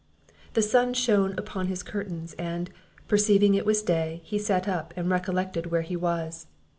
[0.55, 2.71] The sun shone upon his curtains, and,
[3.07, 6.47] perceiving it was day, he sat up, and recollected where he was.